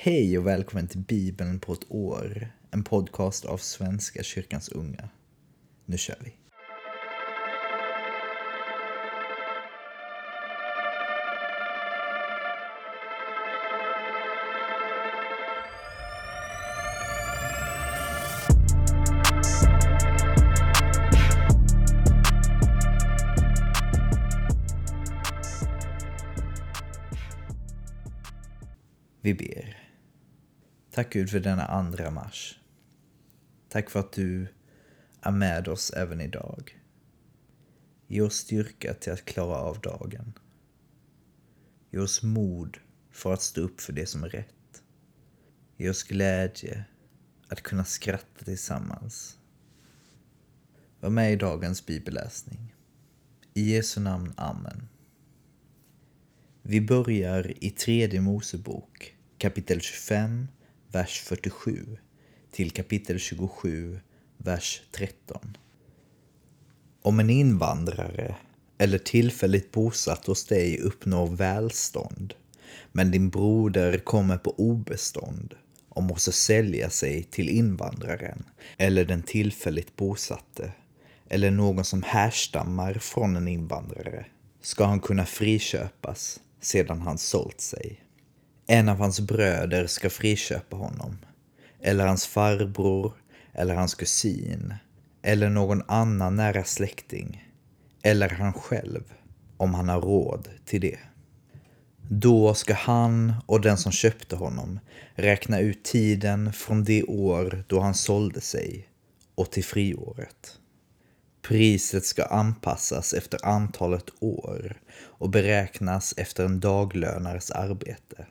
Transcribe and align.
Hej 0.00 0.38
och 0.38 0.46
välkommen 0.46 0.88
till 0.88 1.00
Bibeln 1.00 1.60
på 1.60 1.72
ett 1.72 1.90
år. 1.90 2.52
En 2.70 2.84
podcast 2.84 3.44
av 3.44 3.56
Svenska 3.56 4.22
kyrkans 4.22 4.68
unga. 4.68 5.08
Nu 5.86 5.98
kör 5.98 6.16
vi. 6.24 6.32
Tack 30.98 31.12
Gud 31.12 31.30
för 31.30 31.40
denna 31.40 31.64
andra 31.64 32.10
mars. 32.10 32.60
Tack 33.68 33.90
för 33.90 34.00
att 34.00 34.12
du 34.12 34.46
är 35.20 35.30
med 35.30 35.68
oss 35.68 35.90
även 35.90 36.20
idag. 36.20 36.80
Ge 38.06 38.20
oss 38.20 38.34
styrka 38.34 38.94
till 38.94 39.12
att 39.12 39.24
klara 39.24 39.56
av 39.56 39.80
dagen. 39.80 40.32
Ge 41.90 41.98
oss 41.98 42.22
mod 42.22 42.78
för 43.10 43.32
att 43.32 43.42
stå 43.42 43.60
upp 43.60 43.80
för 43.80 43.92
det 43.92 44.06
som 44.06 44.24
är 44.24 44.28
rätt. 44.28 44.82
Ge 45.76 45.90
oss 45.90 46.02
glädje 46.02 46.84
att 47.48 47.62
kunna 47.62 47.84
skratta 47.84 48.44
tillsammans. 48.44 49.38
Var 51.00 51.10
med 51.10 51.32
i 51.32 51.36
dagens 51.36 51.86
bibelläsning. 51.86 52.74
I 53.54 53.74
Jesu 53.74 54.00
namn, 54.00 54.32
Amen. 54.36 54.88
Vi 56.62 56.80
börjar 56.80 57.64
i 57.64 57.70
tredje 57.70 58.20
Mosebok, 58.20 59.16
kapitel 59.38 59.80
25, 59.80 60.48
vers 60.92 61.20
47 61.20 61.98
till 62.50 62.70
kapitel 62.70 63.18
27, 63.18 64.00
vers 64.36 64.82
13. 64.92 65.56
Om 67.02 67.20
en 67.20 67.30
invandrare 67.30 68.36
eller 68.78 68.98
tillfälligt 68.98 69.72
bosatt 69.72 70.26
hos 70.26 70.44
dig 70.44 70.78
uppnår 70.78 71.26
välstånd, 71.26 72.34
men 72.92 73.10
din 73.10 73.30
broder 73.30 73.98
kommer 73.98 74.38
på 74.38 74.54
obestånd 74.58 75.54
och 75.88 76.02
måste 76.02 76.32
sälja 76.32 76.90
sig 76.90 77.22
till 77.22 77.48
invandraren 77.48 78.44
eller 78.76 79.04
den 79.04 79.22
tillfälligt 79.22 79.96
bosatte 79.96 80.72
eller 81.28 81.50
någon 81.50 81.84
som 81.84 82.02
härstammar 82.02 82.94
från 82.94 83.36
en 83.36 83.48
invandrare 83.48 84.26
ska 84.60 84.84
han 84.84 85.00
kunna 85.00 85.26
friköpas 85.26 86.40
sedan 86.60 87.00
han 87.00 87.18
sålt 87.18 87.60
sig. 87.60 88.00
En 88.70 88.88
av 88.88 88.98
hans 88.98 89.20
bröder 89.20 89.86
ska 89.86 90.10
friköpa 90.10 90.76
honom, 90.76 91.18
eller 91.80 92.06
hans 92.06 92.26
farbror, 92.26 93.12
eller 93.54 93.74
hans 93.74 93.94
kusin, 93.94 94.74
eller 95.22 95.48
någon 95.48 95.82
annan 95.88 96.36
nära 96.36 96.64
släkting, 96.64 97.48
eller 98.02 98.28
han 98.28 98.52
själv, 98.52 99.12
om 99.56 99.74
han 99.74 99.88
har 99.88 100.00
råd 100.00 100.48
till 100.64 100.80
det. 100.80 100.98
Då 102.08 102.54
ska 102.54 102.74
han 102.74 103.34
och 103.46 103.60
den 103.60 103.78
som 103.78 103.92
köpte 103.92 104.36
honom 104.36 104.80
räkna 105.14 105.60
ut 105.60 105.84
tiden 105.84 106.52
från 106.52 106.84
det 106.84 107.02
år 107.02 107.64
då 107.66 107.80
han 107.80 107.94
sålde 107.94 108.40
sig 108.40 108.88
och 109.34 109.50
till 109.50 109.64
friåret. 109.64 110.58
Priset 111.42 112.04
ska 112.04 112.24
anpassas 112.24 113.12
efter 113.14 113.46
antalet 113.46 114.10
år 114.20 114.80
och 115.00 115.30
beräknas 115.30 116.14
efter 116.16 116.44
en 116.44 116.60
daglönares 116.60 117.50
arbete. 117.50 118.26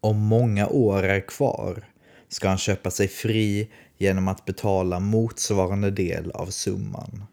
Om 0.00 0.18
många 0.18 0.68
år 0.68 1.02
är 1.02 1.20
kvar 1.20 1.84
ska 2.28 2.48
han 2.48 2.58
köpa 2.58 2.90
sig 2.90 3.08
fri 3.08 3.70
genom 3.96 4.28
att 4.28 4.44
betala 4.44 5.00
motsvarande 5.00 5.90
del 5.90 6.30
av 6.30 6.46
summan. 6.46 7.24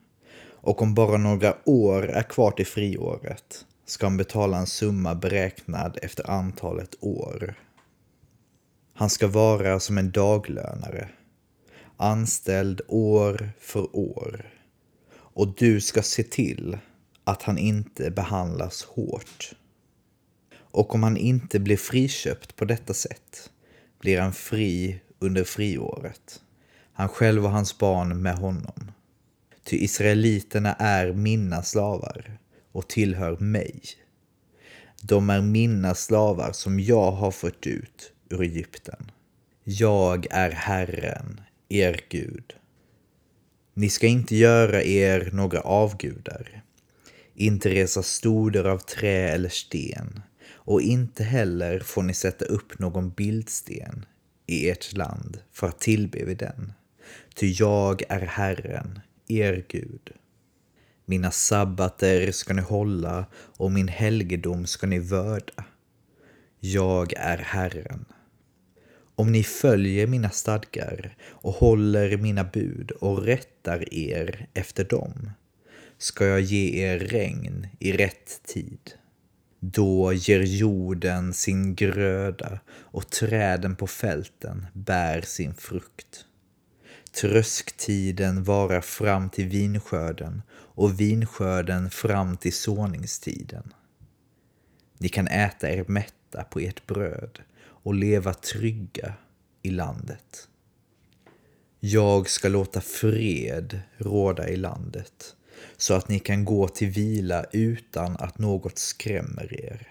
Och 0.66 0.82
om 0.82 0.94
bara 0.94 1.18
några 1.18 1.56
år 1.66 2.10
är 2.10 2.24
kvar 2.24 2.52
till 2.52 2.66
friåret 2.66 3.66
ska 3.86 4.06
han 4.06 4.18
betala 4.18 4.58
en 4.58 4.68
summa 4.68 5.16
beräknad 5.16 5.98
efter 6.02 6.30
antalet 6.30 6.96
år. 7.00 7.56
Han 8.94 9.10
ska 9.10 9.28
vara 9.28 9.80
som 9.80 9.98
en 9.98 10.12
daglönare, 10.12 11.10
anställd 11.98 12.82
år 12.88 13.50
för 13.60 13.96
år. 13.96 14.52
Och 15.14 15.56
du 15.58 15.82
ska 15.82 16.02
se 16.02 16.24
till 16.24 16.78
att 17.24 17.44
han 17.44 17.58
inte 17.58 18.12
behandlas 18.12 18.84
hårt. 18.84 19.56
Och 20.76 20.96
om 20.96 21.04
han 21.04 21.18
inte 21.18 21.60
blir 21.60 21.78
friköpt 21.78 22.56
på 22.56 22.66
detta 22.66 22.94
sätt 22.94 23.50
blir 24.00 24.20
han 24.20 24.34
fri 24.34 25.00
under 25.20 25.44
friåret. 25.44 26.42
Han 26.94 27.10
själv 27.10 27.46
och 27.46 27.52
hans 27.52 27.78
barn 27.78 28.22
med 28.22 28.36
honom. 28.36 28.92
Ty 29.64 29.78
israeliterna 29.78 30.74
är 30.74 31.14
mina 31.14 31.64
slavar 31.64 32.38
och 32.72 32.88
tillhör 32.88 33.38
mig. 33.38 33.82
De 35.02 35.30
är 35.30 35.42
mina 35.42 35.96
slavar 35.96 36.52
som 36.52 36.80
jag 36.80 37.12
har 37.12 37.32
fört 37.32 37.68
ut 37.68 38.14
ur 38.30 38.42
Egypten. 38.42 39.12
Jag 39.64 40.28
är 40.30 40.52
Herren, 40.52 41.42
er 41.70 42.02
Gud. 42.10 42.54
Ni 43.74 43.90
ska 43.90 44.08
inte 44.08 44.36
göra 44.36 44.84
er 44.84 45.30
några 45.34 45.62
avgudar, 45.62 46.64
inte 47.36 47.70
resa 47.70 48.04
stoder 48.04 48.64
av 48.64 48.78
trä 48.78 49.30
eller 49.30 49.50
sten 49.50 50.22
och 50.66 50.82
inte 50.82 51.24
heller 51.24 51.80
får 51.80 52.04
ni 52.04 52.14
sätta 52.14 52.46
upp 52.46 52.80
någon 52.80 53.10
bildsten 53.10 54.06
i 54.48 54.70
ert 54.70 54.94
land 54.94 55.38
för 55.52 55.68
att 55.68 55.80
tillbe 55.80 56.26
vid 56.26 56.38
den. 56.38 56.74
Ty 57.36 57.54
jag 57.60 58.04
är 58.10 58.20
Herren, 58.20 59.00
er 59.28 59.66
Gud. 59.68 60.12
Mina 61.06 61.32
sabbater 61.32 62.32
ska 62.32 62.54
ni 62.54 62.62
hålla 62.62 63.26
och 63.34 63.72
min 63.72 63.88
helgedom 63.88 64.66
ska 64.66 64.88
ni 64.88 65.00
vörda. 65.00 65.66
Jag 66.60 67.14
är 67.14 67.38
Herren. 67.38 68.06
Om 69.16 69.32
ni 69.32 69.44
följer 69.44 70.08
mina 70.08 70.30
stadgar 70.30 71.18
och 71.24 71.54
håller 71.54 72.18
mina 72.18 72.44
bud 72.44 72.92
och 72.92 73.24
rättar 73.24 73.94
er 73.94 74.48
efter 74.54 74.84
dem 74.84 75.30
ska 75.98 76.26
jag 76.26 76.42
ge 76.42 76.86
er 76.86 77.00
regn 77.00 77.68
i 77.80 77.92
rätt 77.92 78.42
tid. 78.44 78.94
Då 79.60 80.14
ger 80.14 80.42
jorden 80.42 81.34
sin 81.34 81.76
gröda 81.76 82.60
och 82.70 83.10
träden 83.10 83.76
på 83.76 83.88
fälten 83.88 84.66
bär 84.74 85.22
sin 85.22 85.54
frukt. 85.54 86.26
Trösktiden 87.22 88.44
varar 88.44 88.82
fram 88.82 89.30
till 89.30 89.48
vinskörden 89.48 90.42
och 90.52 91.00
vinskörden 91.00 91.90
fram 91.90 92.38
till 92.38 92.54
såningstiden. 92.54 93.74
Ni 94.98 95.10
kan 95.10 95.28
äta 95.28 95.70
er 95.70 95.86
mätta 95.88 96.44
på 96.44 96.60
ert 96.60 96.88
bröd 96.88 97.40
och 97.64 97.96
leva 97.96 98.34
trygga 98.34 99.14
i 99.62 99.70
landet. 99.70 100.48
Jag 101.80 102.30
ska 102.30 102.50
låta 102.50 102.82
fred 102.82 103.82
råda 103.98 104.50
i 104.50 104.56
landet 104.56 105.36
så 105.78 105.94
att 105.94 106.10
ni 106.10 106.20
kan 106.20 106.46
gå 106.46 106.68
till 106.68 106.90
vila 106.90 107.46
utan 107.52 108.18
att 108.18 108.38
något 108.38 108.78
skrämmer 108.78 109.66
er. 109.66 109.88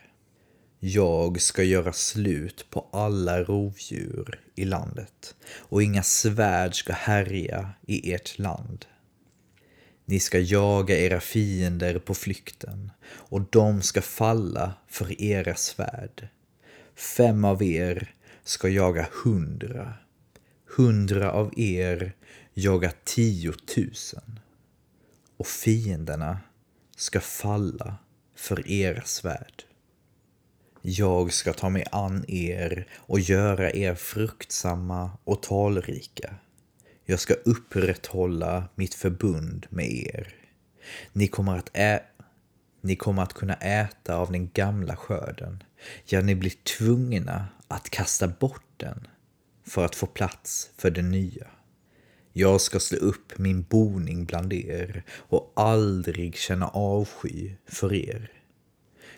Jag 0.80 1.40
ska 1.40 1.62
göra 1.62 1.92
slut 1.92 2.66
på 2.70 2.86
alla 2.92 3.42
rovdjur 3.42 4.40
i 4.54 4.64
landet 4.64 5.34
och 5.44 5.82
inga 5.82 6.02
svärd 6.02 6.74
ska 6.74 6.92
härja 6.92 7.70
i 7.86 8.12
ert 8.12 8.38
land. 8.38 8.86
Ni 10.04 10.20
ska 10.20 10.38
jaga 10.38 10.98
era 10.98 11.20
fiender 11.20 11.98
på 11.98 12.14
flykten 12.14 12.90
och 13.06 13.40
de 13.50 13.82
ska 13.82 14.02
falla 14.02 14.74
för 14.88 15.22
era 15.22 15.54
svärd. 15.54 16.28
Fem 16.94 17.44
av 17.44 17.62
er 17.62 18.14
ska 18.42 18.68
jaga 18.68 19.08
hundra, 19.24 19.94
hundra 20.76 21.32
av 21.32 21.58
er 21.58 22.12
jaga 22.54 22.92
tiotusen 23.04 24.40
och 25.36 25.46
fienderna 25.46 26.38
ska 26.96 27.20
falla 27.20 27.96
för 28.36 28.70
era 28.70 29.02
svärd. 29.02 29.64
Jag 30.82 31.32
ska 31.32 31.52
ta 31.52 31.68
mig 31.68 31.84
an 31.92 32.24
er 32.28 32.88
och 32.92 33.20
göra 33.20 33.72
er 33.72 33.94
fruktsamma 33.94 35.10
och 35.24 35.42
talrika. 35.42 36.34
Jag 37.04 37.20
ska 37.20 37.34
upprätthålla 37.34 38.64
mitt 38.74 38.94
förbund 38.94 39.66
med 39.70 39.86
er. 39.86 40.34
Ni 41.12 41.26
kommer 41.26 41.58
att 41.58 41.70
ä 41.72 42.00
ni 42.80 42.96
kommer 42.96 43.22
att 43.22 43.32
kunna 43.32 43.54
äta 43.54 44.16
av 44.16 44.32
den 44.32 44.50
gamla 44.50 44.96
skörden. 44.96 45.62
Ja, 46.04 46.20
ni 46.20 46.34
blir 46.34 46.50
tvungna 46.78 47.48
att 47.68 47.90
kasta 47.90 48.28
bort 48.28 48.64
den 48.76 49.06
för 49.66 49.84
att 49.84 49.94
få 49.94 50.06
plats 50.06 50.70
för 50.76 50.90
den 50.90 51.10
nya. 51.10 51.46
Jag 52.36 52.60
ska 52.60 52.80
slå 52.80 52.98
upp 52.98 53.38
min 53.38 53.62
boning 53.62 54.24
bland 54.24 54.52
er 54.52 55.04
och 55.10 55.52
aldrig 55.56 56.36
känna 56.36 56.68
avsky 56.68 57.54
för 57.66 57.94
er. 57.94 58.32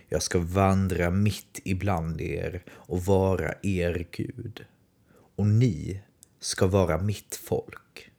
Jag 0.09 0.23
ska 0.23 0.39
vandra 0.39 1.11
mitt 1.11 1.61
ibland 1.65 2.21
er 2.21 2.63
och 2.69 3.05
vara 3.05 3.55
er 3.63 4.07
Gud. 4.11 4.65
Och 5.37 5.47
ni 5.47 6.01
ska 6.41 6.67
vara 6.67 7.03
mitt 7.03 7.41
folk. 7.45 8.11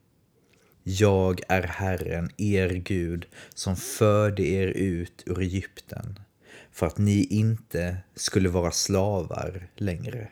Jag 0.84 1.42
är 1.48 1.64
Herren, 1.64 2.30
er 2.38 2.70
Gud, 2.70 3.26
som 3.54 3.76
förde 3.76 4.44
er 4.44 4.68
ut 4.68 5.24
ur 5.26 5.40
Egypten 5.40 6.20
för 6.72 6.86
att 6.86 6.98
ni 6.98 7.24
inte 7.24 7.98
skulle 8.16 8.50
vara 8.50 8.72
slavar 8.72 9.70
längre. 9.76 10.30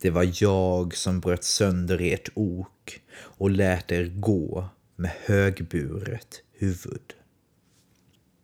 Det 0.00 0.10
var 0.10 0.42
jag 0.42 0.96
som 0.96 1.20
bröt 1.20 1.44
sönder 1.44 2.00
ert 2.00 2.28
ok 2.34 3.00
och 3.16 3.50
lät 3.50 3.92
er 3.92 4.04
gå 4.04 4.68
med 4.96 5.10
högburet 5.24 6.42
huvud. 6.52 7.14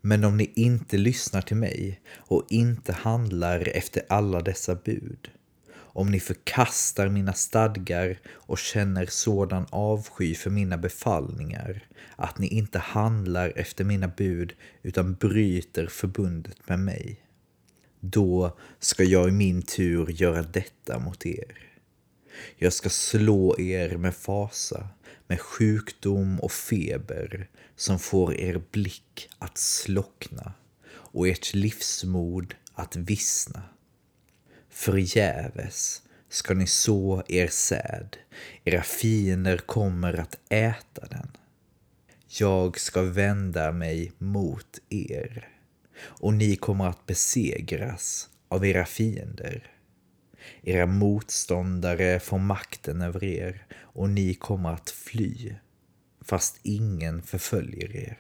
Men 0.01 0.25
om 0.25 0.37
ni 0.37 0.53
inte 0.55 0.99
lyssnar 0.99 1.43
till 1.43 1.57
mig 1.57 2.01
och 2.17 2.47
inte 2.49 2.93
handlar 2.93 3.69
efter 3.69 4.03
alla 4.09 4.41
dessa 4.41 4.75
bud, 4.75 5.31
om 5.73 6.11
ni 6.11 6.21
förkastar 6.21 7.09
mina 7.09 7.33
stadgar 7.33 8.19
och 8.29 8.59
känner 8.59 9.07
sådan 9.07 9.67
avsky 9.71 10.35
för 10.35 10.51
mina 10.51 10.79
befallningar 10.79 11.83
att 12.17 12.39
ni 12.39 12.47
inte 12.47 12.79
handlar 12.79 13.53
efter 13.57 13.85
mina 13.85 14.09
bud 14.09 14.53
utan 14.83 15.15
bryter 15.15 15.87
förbundet 15.87 16.69
med 16.69 16.79
mig, 16.79 17.21
då 18.01 18.57
ska 18.79 19.05
jag 19.05 19.29
i 19.29 19.33
min 19.33 19.63
tur 19.63 20.11
göra 20.11 20.43
detta 20.43 20.99
mot 20.99 21.27
er. 21.27 21.71
Jag 22.57 22.73
ska 22.73 22.89
slå 22.89 23.61
er 23.61 23.97
med 23.97 24.15
fasa, 24.15 24.89
med 25.27 25.41
sjukdom 25.41 26.41
och 26.41 26.53
feber 26.53 27.49
som 27.77 27.99
får 27.99 28.35
er 28.35 28.63
blick 28.71 29.29
att 29.39 29.59
slockna 29.59 30.53
och 30.91 31.29
ert 31.29 31.55
livsmod 31.55 32.55
att 32.75 32.97
vissna. 32.97 33.63
Förgäves 34.71 36.03
ska 36.29 36.55
ni 36.55 36.67
så 36.67 37.23
er 37.29 37.49
säd, 37.49 38.17
era 38.65 38.83
fiender 38.83 39.59
kommer 39.59 40.15
att 40.15 40.39
äta 40.49 41.07
den. 41.07 41.31
Jag 42.29 42.81
ska 42.81 43.03
vända 43.03 43.73
mig 43.73 44.13
mot 44.19 44.79
er 44.89 45.60
och 46.03 46.35
ni 46.35 46.57
kommer 46.57 46.87
att 46.89 47.07
besegras 47.07 48.29
av 48.49 48.67
era 48.67 48.87
fiender. 48.87 49.71
Era 50.63 50.87
motståndare 50.87 52.21
får 52.21 52.39
makten 52.39 53.03
över 53.03 53.25
er 53.25 53.67
och 53.73 54.11
ni 54.11 54.35
kommer 54.35 54.73
att 54.73 54.91
fly, 54.91 55.55
fast 56.21 56.61
ingen 56.63 57.23
förföljer 57.23 57.97
er. 57.97 58.19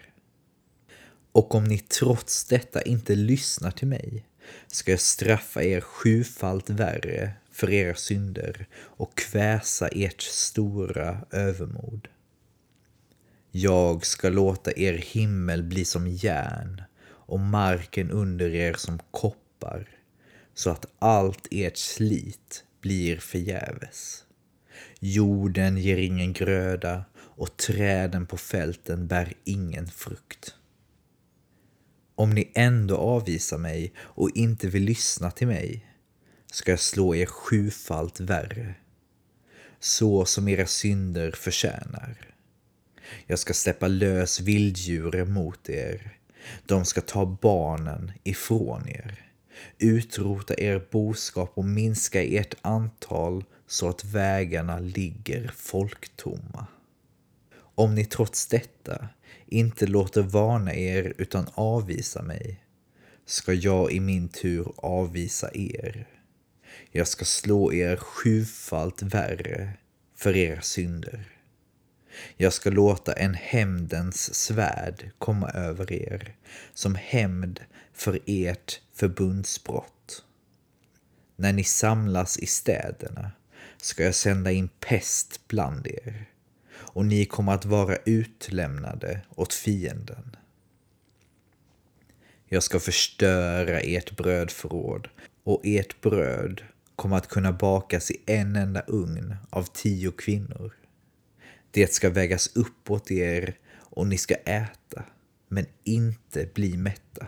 Och 1.33 1.55
om 1.55 1.65
ni 1.65 1.79
trots 1.79 2.45
detta 2.45 2.83
inte 2.83 3.15
lyssnar 3.15 3.71
till 3.71 3.89
mig 3.89 4.25
ska 4.67 4.91
jag 4.91 5.01
straffa 5.01 5.63
er 5.63 5.81
sjufalt 5.81 6.71
värre 6.71 7.33
för 7.53 7.71
era 7.71 7.95
synder 7.95 8.67
och 8.75 9.17
kväsa 9.19 9.89
ert 9.89 10.23
stora 10.23 11.19
övermod. 11.31 12.09
Jag 13.51 14.07
ska 14.07 14.29
låta 14.29 14.73
er 14.77 14.95
himmel 14.95 15.63
bli 15.63 15.85
som 15.85 16.09
järn 16.09 16.83
och 17.31 17.41
marken 17.41 18.11
under 18.11 18.55
er 18.55 18.75
som 18.75 18.99
koppar 19.11 19.89
så 20.55 20.71
att 20.71 20.87
allt 20.99 21.49
ert 21.51 21.77
slit 21.77 22.65
blir 22.81 23.17
förgäves. 23.17 24.25
Jorden 25.01 25.79
ger 25.79 25.97
ingen 25.97 26.33
gröda 26.33 27.05
och 27.17 27.57
träden 27.57 28.27
på 28.27 28.37
fälten 28.37 29.07
bär 29.07 29.33
ingen 29.45 29.87
frukt. 29.87 30.55
Om 32.15 32.31
ni 32.31 32.53
ändå 32.55 32.97
avvisar 32.97 33.59
mig 33.59 33.93
och 33.99 34.31
inte 34.35 34.69
vill 34.69 34.83
lyssna 34.83 35.31
till 35.31 35.47
mig 35.47 35.87
ska 36.53 36.71
jag 36.71 36.81
slå 36.81 37.15
er 37.15 37.27
sjufalt 37.27 38.21
värre, 38.21 38.75
så 39.79 40.25
som 40.25 40.49
era 40.49 40.67
synder 40.67 41.31
förtjänar. 41.31 42.35
Jag 43.27 43.39
ska 43.39 43.53
släppa 43.53 43.89
lös 43.89 44.41
vilddjur 44.41 45.25
mot 45.25 45.69
er. 45.69 46.20
De 46.67 46.85
ska 46.85 47.01
ta 47.01 47.27
barnen 47.27 48.13
ifrån 48.23 48.89
er, 48.89 49.27
utrota 49.79 50.55
er 50.55 50.87
boskap 50.91 51.53
och 51.55 51.65
minska 51.65 52.23
ert 52.23 52.55
antal 52.63 53.45
så 53.67 53.89
att 53.89 54.05
vägarna 54.05 54.79
ligger 54.79 55.53
folktomma. 55.57 56.67
Om 57.75 57.95
ni 57.95 58.05
trots 58.05 58.47
detta 58.47 59.09
inte 59.47 59.87
låter 59.87 60.23
varna 60.23 60.75
er 60.75 61.15
utan 61.19 61.47
avvisa 61.55 62.23
mig, 62.23 62.65
ska 63.27 63.53
jag 63.53 63.93
i 63.93 64.01
min 64.01 64.29
tur 64.29 64.73
avvisa 64.77 65.51
er. 65.55 66.07
Jag 66.91 67.09
ska 67.09 67.25
slå 67.25 67.73
er 67.73 67.97
sjufalt 67.97 69.03
värre 69.03 69.73
för 70.17 70.37
era 70.37 70.61
synder. 70.61 71.40
Jag 72.37 72.53
ska 72.53 72.71
låta 72.71 73.13
en 73.13 73.35
hämndens 73.35 74.35
svärd 74.35 75.11
komma 75.19 75.51
över 75.51 75.93
er 75.93 76.35
som 76.75 76.95
hämnd 76.95 77.61
för 77.93 78.19
ert 78.27 78.81
förbundsbrott. 78.95 80.25
När 81.37 81.53
ni 81.53 81.65
samlas 81.65 82.39
i 82.39 82.47
städerna 82.47 83.31
ska 83.77 84.05
jag 84.05 84.15
sända 84.15 84.53
in 84.53 84.69
pest 84.81 85.41
bland 85.49 85.87
er 85.87 86.27
och 86.73 87.07
ni 87.07 87.25
kommer 87.25 87.55
att 87.55 87.65
vara 87.65 87.97
utlämnade 87.97 89.21
åt 89.35 89.55
fienden. 89.55 90.37
Jag 92.49 92.63
ska 92.63 92.81
förstöra 92.81 93.81
ert 93.81 94.17
brödförråd 94.17 95.09
och 95.45 95.61
ert 95.65 96.01
bröd 96.01 96.63
kommer 96.97 97.17
att 97.17 97.29
kunna 97.29 97.53
bakas 97.53 98.11
i 98.11 98.21
en 98.27 98.57
enda 98.57 98.81
ugn 98.87 99.37
av 99.51 99.63
tio 99.73 100.11
kvinnor. 100.11 100.73
Det 101.71 101.95
ska 101.95 102.11
vägas 102.11 102.57
upp 102.57 102.91
åt 102.91 103.11
er 103.11 103.59
och 103.73 104.07
ni 104.07 104.19
ska 104.19 104.35
äta, 104.35 105.05
men 105.49 105.67
inte 105.85 106.49
bli 106.55 106.77
mätta. 106.77 107.27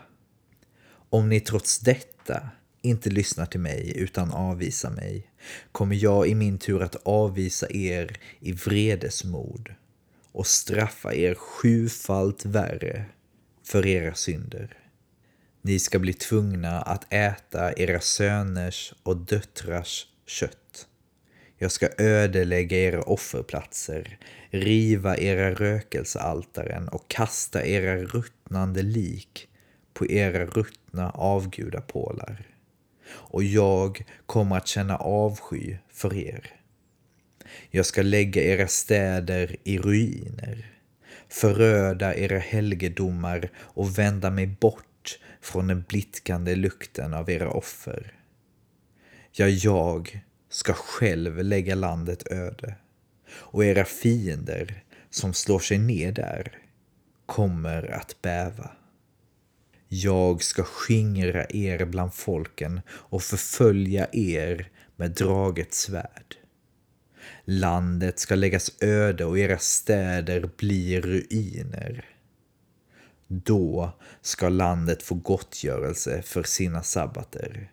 Om 0.88 1.28
ni 1.28 1.40
trots 1.40 1.78
detta 1.78 2.50
inte 2.82 3.10
lyssnar 3.10 3.46
till 3.46 3.60
mig 3.60 3.92
utan 3.96 4.32
avvisar 4.32 4.90
mig 4.90 5.26
kommer 5.72 5.96
jag 5.96 6.28
i 6.28 6.34
min 6.34 6.58
tur 6.58 6.82
att 6.82 6.96
avvisa 7.02 7.66
er 7.70 8.20
i 8.40 8.52
vredesmod 8.52 9.74
och 10.32 10.46
straffa 10.46 11.14
er 11.14 11.34
sjufalt 11.34 12.44
värre 12.44 13.04
för 13.64 13.86
era 13.86 14.14
synder. 14.14 14.78
Ni 15.62 15.78
ska 15.78 15.98
bli 15.98 16.12
tvungna 16.12 16.82
att 16.82 17.12
äta 17.12 17.72
era 17.72 18.00
söners 18.00 18.94
och 19.02 19.16
döttrars 19.16 20.06
kött. 20.26 20.86
Jag 21.62 21.72
ska 21.72 21.88
ödelägga 21.98 22.78
era 22.78 23.02
offerplatser, 23.02 24.18
riva 24.50 25.16
era 25.16 25.54
rökelsealtaren 25.54 26.88
och 26.88 27.08
kasta 27.08 27.66
era 27.66 27.96
ruttnande 27.96 28.82
lik 28.82 29.48
på 29.94 30.06
era 30.06 30.46
ruttna 30.46 31.10
avgudapålar 31.10 32.46
och 33.10 33.42
jag 33.42 34.04
kommer 34.26 34.56
att 34.56 34.66
känna 34.66 34.96
avsky 34.96 35.76
för 35.88 36.14
er. 36.14 36.50
Jag 37.70 37.86
ska 37.86 38.02
lägga 38.02 38.42
era 38.42 38.68
städer 38.68 39.56
i 39.64 39.78
ruiner, 39.78 40.72
föröda 41.28 42.14
era 42.14 42.38
helgedomar 42.38 43.50
och 43.56 43.98
vända 43.98 44.30
mig 44.30 44.46
bort 44.46 45.18
från 45.40 45.66
den 45.66 45.84
blickande 45.88 46.54
lukten 46.54 47.14
av 47.14 47.30
era 47.30 47.50
offer. 47.50 48.14
Ja, 49.32 49.46
jag 49.48 50.22
ska 50.52 50.72
själv 50.72 51.44
lägga 51.44 51.74
landet 51.74 52.32
öde 52.32 52.74
och 53.32 53.64
era 53.64 53.84
fiender 53.84 54.84
som 55.10 55.34
slår 55.34 55.58
sig 55.58 55.78
ner 55.78 56.12
där 56.12 56.58
kommer 57.26 57.94
att 57.94 58.22
bäva. 58.22 58.70
Jag 59.88 60.42
ska 60.42 60.62
skingra 60.62 61.46
er 61.50 61.84
bland 61.84 62.14
folken 62.14 62.80
och 62.88 63.22
förfölja 63.22 64.06
er 64.12 64.70
med 64.96 65.10
draget 65.10 65.74
svärd. 65.74 66.36
Landet 67.44 68.18
ska 68.18 68.34
läggas 68.34 68.82
öde 68.82 69.24
och 69.24 69.38
era 69.38 69.58
städer 69.58 70.50
bli 70.56 71.00
ruiner. 71.00 72.04
Då 73.26 73.92
ska 74.20 74.48
landet 74.48 75.02
få 75.02 75.14
gottgörelse 75.14 76.22
för 76.22 76.42
sina 76.42 76.82
sabbater, 76.82 77.71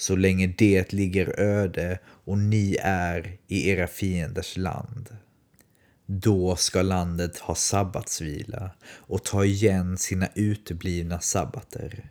så 0.00 0.16
länge 0.16 0.46
det 0.46 0.92
ligger 0.92 1.40
öde 1.40 1.98
och 2.06 2.38
ni 2.38 2.76
är 2.82 3.38
i 3.46 3.68
era 3.68 3.86
fienders 3.86 4.56
land. 4.56 5.16
Då 6.06 6.56
ska 6.56 6.82
landet 6.82 7.38
ha 7.38 7.54
sabbatsvila 7.54 8.70
och 8.82 9.24
ta 9.24 9.44
igen 9.44 9.98
sina 9.98 10.28
uteblivna 10.34 11.20
sabbater. 11.20 12.10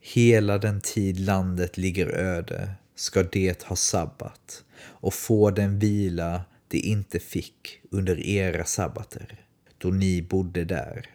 Hela 0.00 0.58
den 0.58 0.80
tid 0.80 1.20
landet 1.20 1.76
ligger 1.76 2.06
öde 2.06 2.70
ska 2.94 3.22
det 3.22 3.62
ha 3.62 3.76
sabbat 3.76 4.64
och 4.82 5.14
få 5.14 5.50
den 5.50 5.78
vila 5.78 6.44
det 6.68 6.78
inte 6.78 7.18
fick 7.18 7.80
under 7.90 8.26
era 8.26 8.64
sabbater, 8.64 9.40
då 9.78 9.88
ni 9.88 10.22
bodde 10.22 10.64
där. 10.64 11.06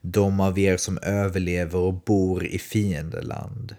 De 0.00 0.40
av 0.40 0.58
er 0.58 0.76
som 0.76 0.98
överlever 0.98 1.78
och 1.78 1.94
bor 1.94 2.46
i 2.46 2.58
fiendeland. 2.58 3.76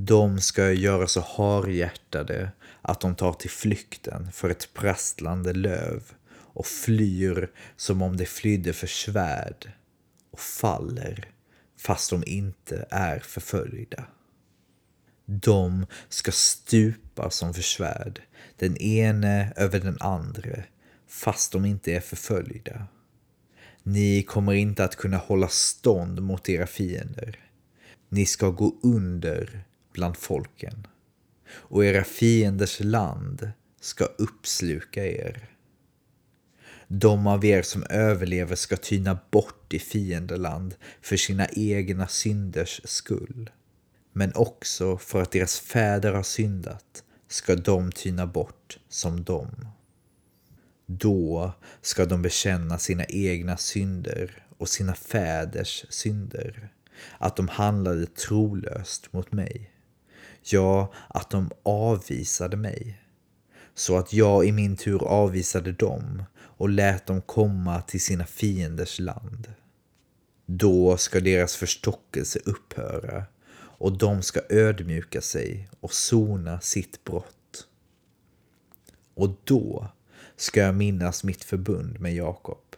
De 0.00 0.40
ska 0.40 0.72
göra 0.72 1.06
så 1.06 1.20
harhjärtade 1.20 2.52
att 2.82 3.00
de 3.00 3.14
tar 3.14 3.32
till 3.32 3.50
flykten 3.50 4.32
för 4.32 4.50
ett 4.50 4.74
prasslande 4.74 5.52
löv 5.52 6.02
och 6.30 6.66
flyr 6.66 7.50
som 7.76 8.02
om 8.02 8.16
de 8.16 8.26
flydde 8.26 8.72
för 8.72 8.86
svärd 8.86 9.72
och 10.30 10.40
faller 10.40 11.28
fast 11.78 12.10
de 12.10 12.24
inte 12.26 12.86
är 12.90 13.18
förföljda. 13.18 14.04
De 15.24 15.86
ska 16.08 16.32
stupa 16.32 17.30
som 17.30 17.54
för 17.54 17.62
svärd, 17.62 18.22
den 18.56 18.76
ene 18.76 19.52
över 19.56 19.80
den 19.80 19.96
andre, 20.00 20.64
fast 21.08 21.52
de 21.52 21.64
inte 21.64 21.92
är 21.92 22.00
förföljda. 22.00 22.86
Ni 23.82 24.22
kommer 24.22 24.52
inte 24.52 24.84
att 24.84 24.96
kunna 24.96 25.16
hålla 25.16 25.48
stånd 25.48 26.22
mot 26.22 26.48
era 26.48 26.66
fiender. 26.66 27.38
Ni 28.08 28.26
ska 28.26 28.50
gå 28.50 28.74
under 28.82 29.64
bland 29.92 30.16
folken 30.16 30.86
och 31.50 31.84
era 31.84 32.04
fienders 32.04 32.80
land 32.80 33.50
ska 33.80 34.04
uppsluka 34.04 35.06
er. 35.06 35.48
De 36.88 37.26
av 37.26 37.44
er 37.44 37.62
som 37.62 37.82
överlever 37.90 38.56
ska 38.56 38.76
tyna 38.76 39.18
bort 39.30 39.74
i 39.74 39.78
fiendeland 39.78 40.74
för 41.02 41.16
sina 41.16 41.46
egna 41.52 42.08
synders 42.08 42.80
skull. 42.84 43.50
Men 44.12 44.32
också 44.34 44.98
för 44.98 45.22
att 45.22 45.30
deras 45.30 45.60
fäder 45.60 46.12
har 46.12 46.22
syndat 46.22 47.04
ska 47.28 47.56
de 47.56 47.92
tyna 47.92 48.26
bort 48.26 48.78
som 48.88 49.24
dem. 49.24 49.68
Då 50.86 51.52
ska 51.80 52.04
de 52.04 52.22
bekänna 52.22 52.78
sina 52.78 53.04
egna 53.04 53.56
synder 53.56 54.46
och 54.58 54.68
sina 54.68 54.94
fäders 54.94 55.84
synder, 55.88 56.68
att 57.18 57.36
de 57.36 57.48
handlade 57.48 58.06
trolöst 58.06 59.12
mot 59.12 59.32
mig. 59.32 59.70
Ja, 60.52 60.92
att 61.08 61.30
de 61.30 61.50
avvisade 61.62 62.56
mig, 62.56 63.02
så 63.74 63.96
att 63.96 64.12
jag 64.12 64.46
i 64.46 64.52
min 64.52 64.76
tur 64.76 65.04
avvisade 65.04 65.72
dem 65.72 66.22
och 66.40 66.68
lät 66.68 67.06
dem 67.06 67.20
komma 67.22 67.80
till 67.82 68.00
sina 68.00 68.26
fienders 68.26 68.98
land. 68.98 69.52
Då 70.46 70.96
ska 70.96 71.20
deras 71.20 71.56
förstockelse 71.56 72.38
upphöra 72.44 73.24
och 73.58 73.98
de 73.98 74.22
ska 74.22 74.40
ödmjuka 74.50 75.20
sig 75.20 75.68
och 75.80 75.92
sona 75.92 76.60
sitt 76.60 77.04
brott. 77.04 77.66
Och 79.14 79.36
då 79.44 79.88
ska 80.36 80.60
jag 80.60 80.74
minnas 80.74 81.24
mitt 81.24 81.44
förbund 81.44 82.00
med 82.00 82.14
Jakob, 82.14 82.76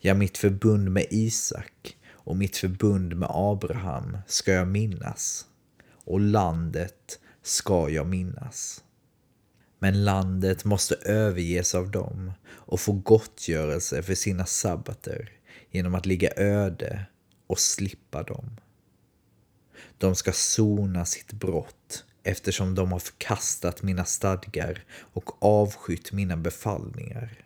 ja, 0.00 0.14
mitt 0.14 0.38
förbund 0.38 0.90
med 0.90 1.06
Isak 1.10 1.96
och 2.10 2.36
mitt 2.36 2.56
förbund 2.56 3.16
med 3.16 3.28
Abraham 3.32 4.18
ska 4.26 4.52
jag 4.52 4.68
minnas 4.68 5.46
och 6.04 6.20
landet 6.20 7.20
ska 7.42 7.90
jag 7.90 8.06
minnas. 8.06 8.84
Men 9.78 10.04
landet 10.04 10.64
måste 10.64 10.94
överges 10.94 11.74
av 11.74 11.90
dem 11.90 12.32
och 12.46 12.80
få 12.80 12.92
gottgörelse 12.92 14.02
för 14.02 14.14
sina 14.14 14.46
sabbater 14.46 15.32
genom 15.70 15.94
att 15.94 16.06
ligga 16.06 16.30
öde 16.36 17.06
och 17.46 17.58
slippa 17.58 18.22
dem. 18.22 18.60
De 19.98 20.14
ska 20.14 20.32
sona 20.32 21.04
sitt 21.04 21.32
brott 21.32 22.04
eftersom 22.22 22.74
de 22.74 22.92
har 22.92 22.98
förkastat 22.98 23.82
mina 23.82 24.04
stadgar 24.04 24.84
och 25.12 25.42
avskytt 25.42 26.12
mina 26.12 26.36
befallningar. 26.36 27.44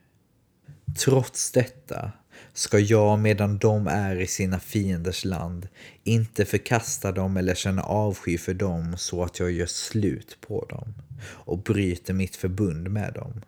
Trots 0.98 1.52
detta 1.52 2.12
ska 2.52 2.78
jag 2.78 3.18
medan 3.18 3.58
de 3.58 3.86
är 3.86 4.16
i 4.16 4.26
sina 4.26 4.60
fienders 4.60 5.24
land 5.24 5.68
inte 6.04 6.44
förkasta 6.44 7.12
dem 7.12 7.36
eller 7.36 7.54
känna 7.54 7.82
avsky 7.82 8.38
för 8.38 8.54
dem 8.54 8.94
så 8.96 9.24
att 9.24 9.38
jag 9.38 9.52
gör 9.52 9.66
slut 9.66 10.38
på 10.40 10.66
dem 10.70 10.94
och 11.20 11.58
bryter 11.58 12.14
mitt 12.14 12.36
förbund 12.36 12.90
med 12.90 13.12
dem. 13.14 13.42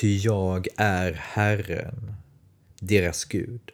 Ty 0.00 0.16
jag 0.16 0.68
är 0.76 1.12
Herren, 1.12 2.14
deras 2.80 3.24
Gud. 3.24 3.72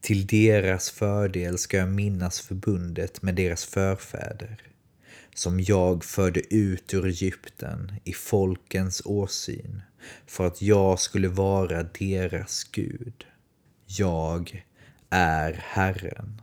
Till 0.00 0.26
deras 0.26 0.90
fördel 0.90 1.58
ska 1.58 1.76
jag 1.76 1.88
minnas 1.88 2.40
förbundet 2.40 3.22
med 3.22 3.34
deras 3.34 3.64
förfäder, 3.64 4.62
som 5.34 5.60
jag 5.60 6.04
förde 6.04 6.54
ut 6.54 6.94
ur 6.94 7.06
Egypten 7.06 7.92
i 8.04 8.12
folkens 8.12 9.02
åsyn, 9.04 9.82
för 10.26 10.46
att 10.46 10.62
jag 10.62 11.00
skulle 11.00 11.28
vara 11.28 11.82
deras 11.82 12.64
Gud. 12.64 13.26
Jag 13.86 14.64
är 15.10 15.52
Herren. 15.52 16.40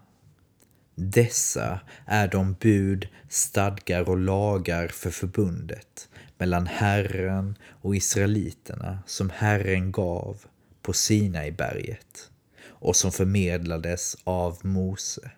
Dessa 0.96 1.80
är 2.06 2.27
de 2.27 2.53
bud, 2.53 3.08
stadgar 3.30 4.10
och 4.10 4.18
lagar 4.18 4.88
för 4.88 5.10
förbundet 5.10 6.10
mellan 6.38 6.68
Herren 6.68 7.58
och 7.82 7.96
Israeliterna 7.96 9.00
som 9.06 9.30
Herren 9.30 9.91
gav 9.91 10.46
på 10.82 10.94
Sinaiberget 10.94 12.30
och 12.63 12.96
som 12.96 13.12
förmedlades 13.12 14.18
av 14.24 14.58
Mose. 14.62 15.32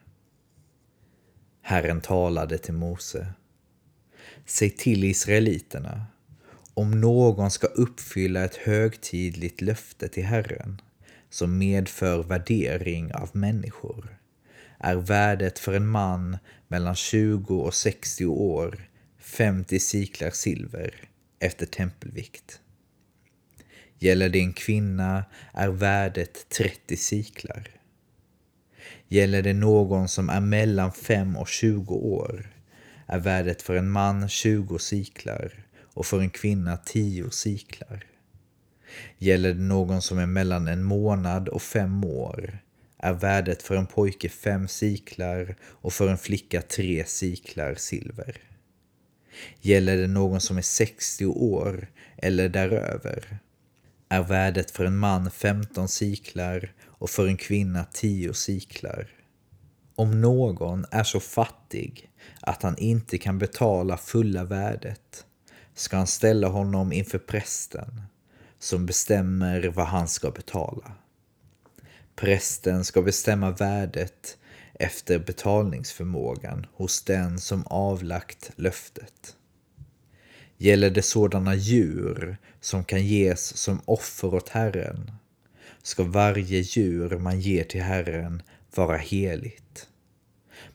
Herren 1.62 2.02
talade 2.02 2.58
till 2.58 2.74
Mose. 2.74 3.34
Säg 4.46 4.70
till 4.70 5.04
Israeliterna, 5.04 6.06
om 6.74 7.02
någon 7.02 7.52
ska 7.52 7.68
uppfylla 7.68 8.44
ett 8.44 8.56
högtidligt 8.56 9.62
löfte 9.62 10.08
till 10.08 10.26
Herren 10.26 10.82
som 11.30 11.58
medför 11.58 12.24
värdering 12.24 13.14
av 13.14 13.30
människor 13.34 14.18
är 14.80 14.96
värdet 14.96 15.60
för 15.60 15.74
en 15.74 15.88
man 15.88 16.38
mellan 16.68 16.96
20 16.96 17.62
och 17.62 17.74
60 17.74 18.26
år 18.26 18.90
50 19.20 19.80
siklar 19.80 20.30
silver 20.30 20.94
efter 21.40 21.66
tempelvikt. 21.66 22.60
Gäller 24.00 24.30
det 24.30 24.40
en 24.40 24.54
kvinna 24.54 25.26
är 25.54 25.70
värdet 25.70 26.50
30 26.50 26.98
siklar. 26.98 27.70
Gäller 29.08 29.42
det 29.42 29.54
någon 29.54 30.08
som 30.08 30.30
är 30.30 30.42
mellan 30.42 30.92
5 30.92 31.38
och 31.38 31.48
20 31.48 31.94
år 31.96 32.54
är 33.08 33.20
värdet 33.20 33.62
för 33.62 33.76
en 33.76 33.90
man 33.90 34.30
20 34.30 34.80
siklar 34.80 35.66
och 35.94 36.06
för 36.06 36.20
en 36.20 36.30
kvinna 36.30 36.78
tio 36.78 37.32
siklar. 37.32 38.06
Gäller 39.18 39.54
det 39.54 39.62
någon 39.62 40.02
som 40.02 40.20
är 40.20 40.26
mellan 40.26 40.68
en 40.68 40.84
månad 40.84 41.50
och 41.50 41.62
fem 41.62 42.04
år 42.04 42.60
är 42.98 43.14
värdet 43.14 43.64
för 43.64 43.76
en 43.76 43.86
pojke 43.86 44.30
fem 44.30 44.68
siklar 44.68 45.56
och 45.64 45.94
för 45.94 46.10
en 46.10 46.18
flicka 46.18 46.62
tre 46.62 47.06
siklar 47.06 47.76
silver. 47.76 48.38
Gäller 49.62 49.98
det 49.98 50.08
någon 50.08 50.42
som 50.42 50.58
är 50.58 50.62
60 50.62 51.26
år 51.26 51.88
eller 52.18 52.50
däröver 52.50 53.38
är 54.10 54.24
värdet 54.24 54.72
för 54.72 54.86
en 54.86 54.98
man 54.98 55.32
15 55.32 55.88
siklar 55.88 56.74
och 56.86 57.10
för 57.10 57.28
en 57.28 57.38
kvinna 57.38 57.86
10 57.94 58.34
siklar. 58.34 59.10
Om 59.96 60.22
någon 60.22 60.86
är 60.92 61.04
så 61.04 61.20
fattig 61.20 62.10
att 62.42 62.64
han 62.64 62.78
inte 62.78 63.18
kan 63.18 63.40
betala 63.40 63.98
fulla 63.98 64.44
värdet 64.44 65.26
ska 65.76 65.98
han 65.98 66.08
ställa 66.08 66.48
honom 66.48 66.94
inför 66.94 67.20
prästen 67.20 68.02
som 68.60 68.86
bestämmer 68.86 69.68
vad 69.68 69.88
han 69.88 70.08
ska 70.08 70.32
betala. 70.32 70.92
Prästen 72.16 72.86
ska 72.86 73.02
bestämma 73.02 73.52
värdet 73.52 74.38
efter 74.74 75.20
betalningsförmågan 75.20 76.66
hos 76.74 77.02
den 77.04 77.40
som 77.40 77.68
avlagt 77.68 78.52
löftet. 78.56 79.36
Gäller 80.58 80.90
det 80.90 81.02
sådana 81.02 81.56
djur 81.56 82.38
som 82.62 82.84
kan 82.84 83.06
ges 83.06 83.58
som 83.58 83.82
offer 83.86 84.34
åt 84.34 84.50
Herren 84.50 85.12
ska 85.84 86.04
varje 86.04 86.60
djur 86.60 87.18
man 87.18 87.40
ger 87.40 87.64
till 87.64 87.82
Herren 87.82 88.42
vara 88.76 88.98
heligt. 88.98 89.88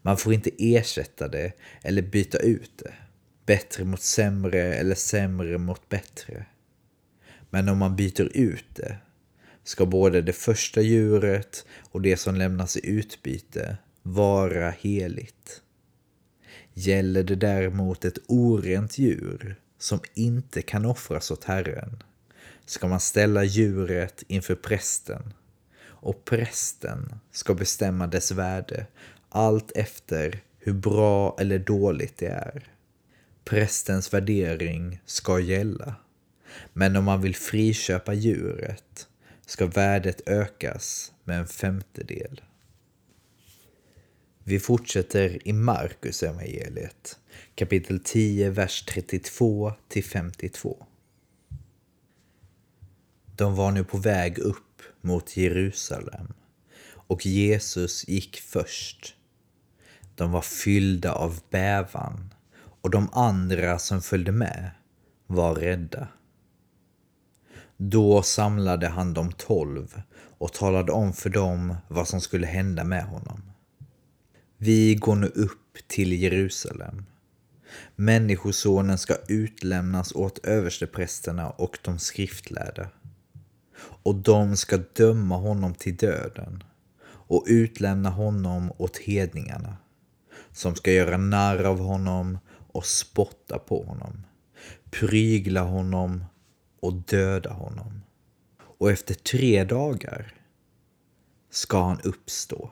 Man 0.03 0.17
får 0.17 0.33
inte 0.33 0.51
ersätta 0.59 1.29
det 1.29 1.53
eller 1.83 2.03
byta 2.03 2.39
ut 2.39 2.73
det, 2.77 2.95
bättre 3.49 3.85
mot 3.85 4.03
sämre 4.03 4.75
eller 4.75 4.95
sämre 4.95 5.59
mot 5.59 5.89
bättre. 5.89 6.47
Men 7.51 7.69
om 7.69 7.79
man 7.79 7.97
byter 7.97 8.37
ut 8.37 8.65
det 8.75 8.97
ska 9.65 9.87
både 9.87 10.23
det 10.23 10.33
första 10.33 10.81
djuret 10.81 11.67
och 11.91 12.03
det 12.03 12.17
som 12.17 12.35
lämnas 12.35 12.77
i 12.77 12.91
utbyte 12.91 13.77
vara 14.03 14.71
heligt. 14.71 15.63
Gäller 16.75 17.23
det 17.23 17.37
däremot 17.37 18.05
ett 18.05 18.19
orent 18.27 18.99
djur 18.99 19.61
som 19.79 20.01
inte 20.15 20.63
kan 20.63 20.85
offras 20.85 21.31
åt 21.31 21.45
Herren 21.45 22.03
ska 22.67 22.89
man 22.89 23.01
ställa 23.01 23.45
djuret 23.45 24.25
inför 24.29 24.55
prästen 24.55 25.35
och 25.81 26.25
prästen 26.25 27.21
ska 27.33 27.55
bestämma 27.55 28.07
dess 28.07 28.31
värde 28.31 28.87
allt 29.29 29.73
efter 29.75 30.41
hur 30.59 30.73
bra 30.73 31.37
eller 31.41 31.59
dåligt 31.59 32.17
det 32.17 32.27
är. 32.27 32.78
Prästens 33.49 34.15
värdering 34.15 35.01
ska 35.05 35.41
gälla. 35.41 35.95
Men 36.73 36.97
om 36.97 37.05
man 37.05 37.21
vill 37.21 37.37
friköpa 37.37 38.15
djuret 38.15 39.09
ska 39.47 39.67
värdet 39.67 40.29
ökas 40.29 41.13
med 41.25 41.39
en 41.39 41.47
femtedel. 41.47 42.41
Vi 44.45 44.61
fortsätter 44.61 45.49
i 45.49 45.53
Markus 45.53 46.23
evangeliet, 46.23 47.19
kapitel 47.55 48.01
10, 48.01 48.51
vers 48.51 48.83
32 48.83 49.73
till 49.89 50.05
52. 50.05 50.87
De 53.37 53.55
var 53.55 53.73
nu 53.73 53.85
på 53.85 53.99
väg 53.99 54.39
upp 54.39 54.83
mot 55.01 55.37
Jerusalem 55.37 56.33
och 56.91 57.27
Jesus 57.27 58.09
gick 58.09 58.37
först. 58.37 59.17
De 60.15 60.33
var 60.33 60.43
fyllda 60.43 61.13
av 61.13 61.41
bävan 61.51 62.35
och 62.81 62.91
de 62.91 63.09
andra 63.13 63.79
som 63.79 64.03
följde 64.03 64.33
med 64.33 64.71
var 65.27 65.55
rädda. 65.55 66.09
Då 67.77 68.23
samlade 68.23 68.89
han 68.89 69.15
de 69.15 69.33
tolv 69.33 70.03
och 70.39 70.53
talade 70.53 70.93
om 70.93 71.13
för 71.13 71.31
dem 71.31 71.75
vad 71.89 72.09
som 72.09 72.21
skulle 72.21 72.47
hända 72.47 72.85
med 72.85 73.05
honom. 73.05 73.43
Vi 74.57 74.95
går 74.95 75.17
nu 75.17 75.27
upp 75.27 75.79
till 75.87 76.13
Jerusalem. 76.13 77.05
Människosonen 77.97 78.99
ska 78.99 79.15
utlämnas 79.29 80.13
åt 80.13 80.39
översteprästerna 80.39 81.51
och 81.51 81.79
de 81.83 81.99
skriftlärda. 81.99 82.89
Och 83.81 84.15
de 84.15 84.57
ska 84.57 84.79
döma 84.93 85.37
honom 85.37 85.75
till 85.75 85.97
döden 85.97 86.65
och 87.05 87.45
utlämna 87.47 88.11
honom 88.11 88.73
åt 88.77 88.97
hedningarna 88.97 89.77
som 90.53 90.75
ska 90.75 90.93
göra 90.93 91.17
narr 91.17 91.65
av 91.65 91.79
honom 91.79 92.39
och 92.69 92.87
spotta 92.87 93.59
på 93.59 93.83
honom, 93.83 94.27
prygla 94.91 95.61
honom 95.61 96.25
och 96.81 96.93
döda 96.93 97.53
honom. 97.53 98.03
Och 98.79 98.91
efter 98.91 99.15
tre 99.15 99.65
dagar 99.65 100.35
ska 101.51 101.83
han 101.83 102.01
uppstå. 102.01 102.71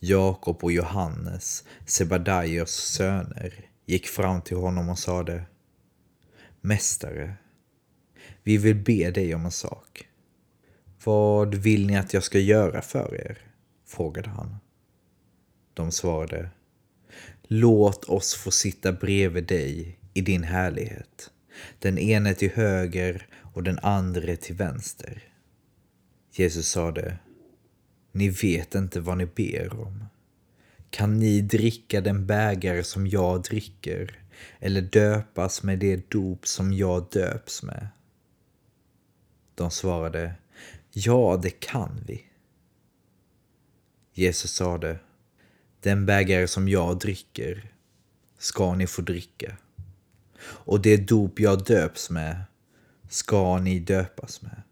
Jakob 0.00 0.64
och 0.64 0.72
Johannes, 0.72 1.64
Sebadaios 1.86 2.70
söner, 2.70 3.66
gick 3.86 4.06
fram 4.06 4.42
till 4.42 4.56
honom 4.56 4.88
och 4.88 4.98
sade 4.98 5.44
Mästare, 6.60 7.34
vi 8.42 8.56
vill 8.56 8.76
be 8.76 9.10
dig 9.10 9.34
om 9.34 9.44
en 9.44 9.50
sak. 9.50 10.08
Vad 11.04 11.54
vill 11.54 11.86
ni 11.86 11.96
att 11.96 12.14
jag 12.14 12.22
ska 12.22 12.38
göra 12.38 12.82
för 12.82 13.14
er? 13.14 13.38
frågade 13.86 14.30
han. 14.30 14.56
De 15.74 15.92
svarade 15.92 16.50
Låt 17.54 18.04
oss 18.04 18.34
få 18.34 18.50
sitta 18.50 18.92
bredvid 18.92 19.44
dig 19.44 19.98
i 20.14 20.20
din 20.20 20.42
härlighet. 20.42 21.30
Den 21.78 21.98
ene 21.98 22.34
till 22.34 22.50
höger 22.50 23.26
och 23.54 23.62
den 23.62 23.78
andra 23.78 24.36
till 24.36 24.54
vänster. 24.54 25.22
Jesus 26.32 26.68
sade 26.68 27.18
Ni 28.12 28.28
vet 28.28 28.74
inte 28.74 29.00
vad 29.00 29.18
ni 29.18 29.26
ber 29.26 29.80
om. 29.80 30.04
Kan 30.90 31.18
ni 31.18 31.40
dricka 31.40 32.00
den 32.00 32.26
bägare 32.26 32.84
som 32.84 33.06
jag 33.06 33.42
dricker 33.42 34.18
eller 34.58 34.82
döpas 34.82 35.62
med 35.62 35.78
det 35.78 36.10
dop 36.10 36.46
som 36.46 36.72
jag 36.72 37.06
döps 37.10 37.62
med? 37.62 37.88
De 39.54 39.70
svarade 39.70 40.34
Ja, 40.90 41.40
det 41.42 41.50
kan 41.50 42.04
vi. 42.06 42.24
Jesus 44.12 44.50
sade 44.52 44.98
den 45.82 46.06
bägare 46.06 46.48
som 46.48 46.68
jag 46.68 46.98
dricker 46.98 47.72
ska 48.38 48.74
ni 48.74 48.86
få 48.86 49.02
dricka 49.02 49.56
och 50.44 50.80
det 50.80 50.96
dop 50.96 51.40
jag 51.40 51.64
döps 51.64 52.10
med 52.10 52.42
ska 53.08 53.58
ni 53.58 53.78
döpas 53.78 54.42
med. 54.42 54.62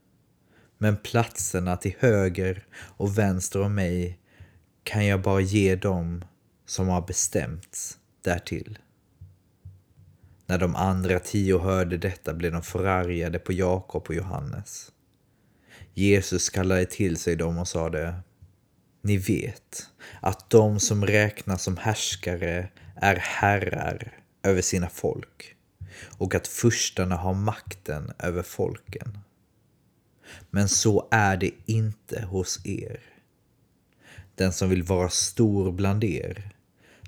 Men 0.78 0.96
platserna 0.96 1.76
till 1.76 1.94
höger 1.98 2.66
och 2.76 3.18
vänster 3.18 3.60
om 3.62 3.74
mig 3.74 4.18
kan 4.82 5.06
jag 5.06 5.22
bara 5.22 5.40
ge 5.40 5.76
dem 5.76 6.24
som 6.66 6.88
har 6.88 7.06
bestämts 7.06 7.98
därtill. 8.22 8.78
När 10.46 10.58
de 10.58 10.76
andra 10.76 11.18
tio 11.18 11.58
hörde 11.58 11.96
detta 11.96 12.34
blev 12.34 12.52
de 12.52 12.62
förargade 12.62 13.38
på 13.38 13.52
Jakob 13.52 14.04
och 14.08 14.14
Johannes. 14.14 14.92
Jesus 15.94 16.50
kallade 16.50 16.86
till 16.86 17.16
sig 17.16 17.36
dem 17.36 17.58
och 17.58 17.68
sade 17.68 18.14
ni 19.02 19.16
vet 19.16 19.90
att 20.20 20.50
de 20.50 20.80
som 20.80 21.06
räknas 21.06 21.62
som 21.62 21.76
härskare 21.76 22.68
är 22.96 23.16
herrar 23.16 24.12
över 24.42 24.62
sina 24.62 24.88
folk 24.88 25.56
och 26.18 26.34
att 26.34 26.48
furstarna 26.48 27.16
har 27.16 27.34
makten 27.34 28.12
över 28.18 28.42
folken. 28.42 29.18
Men 30.50 30.68
så 30.68 31.08
är 31.10 31.36
det 31.36 31.50
inte 31.66 32.22
hos 32.22 32.66
er. 32.66 33.00
Den 34.34 34.52
som 34.52 34.68
vill 34.68 34.82
vara 34.82 35.08
stor 35.08 35.72
bland 35.72 36.04
er 36.04 36.50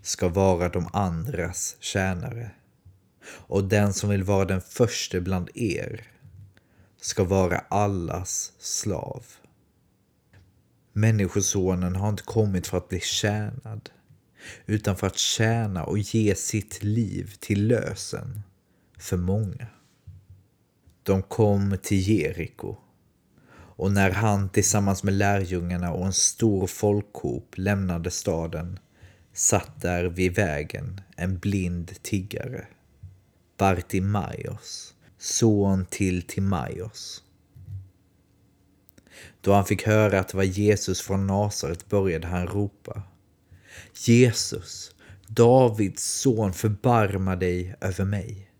ska 0.02 0.28
vara 0.28 0.68
de 0.68 0.88
andras 0.92 1.76
tjänare. 1.81 2.50
Och 3.24 3.64
den 3.64 3.92
som 3.92 4.11
vill 4.11 4.24
vara 4.24 4.44
den 4.44 4.61
första 4.61 5.20
bland 5.20 5.50
er 5.55 6.07
ska 7.00 7.24
vara 7.24 7.59
allas 7.59 8.52
slav. 8.59 9.24
Människosonen 10.92 11.96
har 11.96 12.09
inte 12.09 12.22
kommit 12.22 12.66
för 12.66 12.78
att 12.78 12.88
bli 12.88 13.00
tjänad 13.00 13.90
utan 14.66 14.96
för 14.96 15.07
att 15.07 15.18
tjäna 15.18 15.85
och 15.85 15.98
ge 15.98 16.35
sitt 16.35 16.83
liv 16.83 17.35
till 17.40 17.66
lösen 17.66 18.42
för 18.98 19.16
många. 19.16 19.66
De 21.02 21.22
kom 21.22 21.76
till 21.83 22.09
Jeriko 22.09 22.76
och 23.76 23.92
när 23.92 24.11
han 24.11 24.48
tillsammans 24.48 25.02
med 25.02 25.14
lärjungarna 25.14 25.92
och 25.92 26.07
en 26.07 26.12
stor 26.12 26.66
folkhop 26.66 27.55
lämnade 27.57 28.11
staden 28.11 28.78
satt 29.33 29.81
där 29.81 30.05
vid 30.05 30.35
vägen 30.35 31.00
en 31.16 31.38
blind 31.38 32.02
tiggare, 32.02 32.66
Bartimaios, 33.57 34.94
son 35.18 35.87
till 35.90 36.22
Timaios. 36.22 37.22
Då 39.42 39.52
han 39.52 39.64
fick 39.64 39.87
höra 39.87 40.20
att 40.20 40.28
det 40.28 40.37
var 40.37 40.44
Jesus 40.44 41.00
från 41.00 41.26
Nasaret 41.26 41.88
började 41.88 42.26
han 42.26 42.46
ropa. 42.46 43.02
Jesus, 44.07 44.94
Davids 45.26 46.20
son, 46.20 46.52
förbarma 46.52 47.37
dig 47.37 47.76
över 47.81 48.05
mig. 48.05 48.50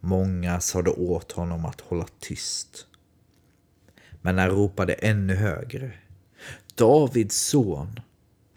Många 0.00 0.60
sade 0.60 0.90
åt 0.90 1.32
honom 1.32 1.64
att 1.64 1.80
hålla 1.80 2.06
tyst. 2.20 2.86
Men 4.20 4.38
han 4.38 4.50
ropade 4.50 4.92
ännu 4.92 5.34
högre. 5.34 5.92
Davids 6.74 7.36
son, 7.36 8.00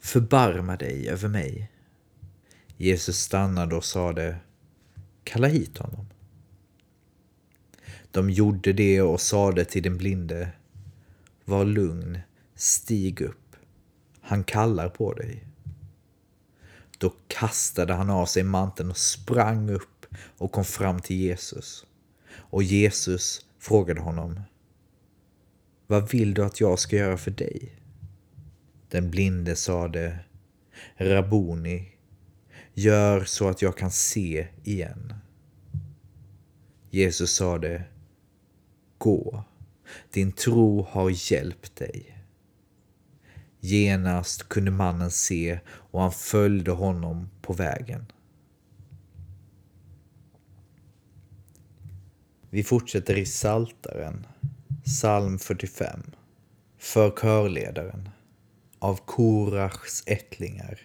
förbarma 0.00 0.76
dig 0.76 1.08
över 1.08 1.28
mig. 1.28 1.70
Jesus 2.76 3.16
stannade 3.16 3.76
och 3.76 3.84
sade, 3.84 4.36
kalla 5.24 5.48
hit 5.48 5.78
honom. 5.78 6.06
De 8.12 8.30
gjorde 8.30 8.72
det 8.72 9.02
och 9.02 9.20
sade 9.20 9.64
till 9.64 9.82
den 9.82 9.96
blinde, 9.96 10.52
var 11.44 11.64
lugn, 11.64 12.18
stig 12.54 13.20
upp, 13.20 13.56
han 14.20 14.44
kallar 14.44 14.88
på 14.88 15.14
dig. 15.14 15.46
Då 16.98 17.12
kastade 17.28 17.92
han 17.94 18.10
av 18.10 18.26
sig 18.26 18.42
manteln 18.42 18.90
och 18.90 18.96
sprang 18.96 19.70
upp 19.70 20.06
och 20.38 20.52
kom 20.52 20.64
fram 20.64 21.00
till 21.00 21.16
Jesus. 21.16 21.86
Och 22.34 22.62
Jesus 22.62 23.46
frågade 23.58 24.00
honom 24.00 24.40
Vad 25.86 26.10
vill 26.10 26.34
du 26.34 26.44
att 26.44 26.60
jag 26.60 26.78
ska 26.78 26.96
göra 26.96 27.16
för 27.16 27.30
dig? 27.30 27.78
Den 28.88 29.10
blinde 29.10 29.56
sade 29.56 30.18
Rabuni, 30.96 31.88
gör 32.74 33.24
så 33.24 33.48
att 33.48 33.62
jag 33.62 33.76
kan 33.76 33.90
se 33.90 34.46
igen. 34.64 35.14
Jesus 36.90 37.30
sade 37.30 37.84
Gå, 39.02 39.44
din 40.10 40.32
tro 40.32 40.82
har 40.82 41.32
hjälpt 41.32 41.76
dig. 41.76 42.24
Genast 43.60 44.48
kunde 44.48 44.70
mannen 44.70 45.10
se 45.10 45.60
och 45.66 46.00
han 46.00 46.12
följde 46.12 46.70
honom 46.70 47.30
på 47.40 47.52
vägen. 47.52 48.06
Vi 52.50 52.64
fortsätter 52.64 53.18
i 53.18 53.26
Saltaren, 53.26 54.26
psalm 54.84 55.38
45, 55.38 56.00
för 56.78 57.10
körledaren, 57.10 58.08
av 58.78 58.96
Korachs 58.96 60.02
ättlingar, 60.06 60.80